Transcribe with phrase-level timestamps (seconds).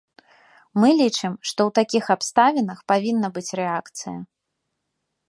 [0.83, 4.15] Мы лічым, што ў такіх абставінах павінна быць рэакцыя.